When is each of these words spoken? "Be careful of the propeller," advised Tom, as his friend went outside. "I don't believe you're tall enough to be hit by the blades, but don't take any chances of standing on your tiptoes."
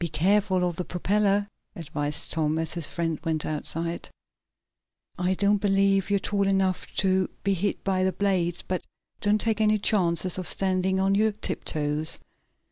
"Be 0.01 0.09
careful 0.09 0.67
of 0.67 0.77
the 0.77 0.83
propeller," 0.83 1.47
advised 1.75 2.31
Tom, 2.31 2.57
as 2.57 2.73
his 2.73 2.87
friend 2.87 3.19
went 3.23 3.45
outside. 3.45 4.09
"I 5.19 5.35
don't 5.35 5.59
believe 5.61 6.09
you're 6.09 6.17
tall 6.17 6.47
enough 6.47 6.87
to 6.95 7.29
be 7.43 7.53
hit 7.53 7.83
by 7.83 8.03
the 8.03 8.11
blades, 8.11 8.63
but 8.63 8.81
don't 9.21 9.39
take 9.39 9.61
any 9.61 9.77
chances 9.77 10.39
of 10.39 10.47
standing 10.47 10.99
on 10.99 11.13
your 11.13 11.33
tiptoes." 11.33 12.17